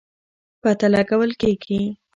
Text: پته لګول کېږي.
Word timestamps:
پته 0.61 0.87
لګول 0.93 1.31
کېږي. 1.41 1.81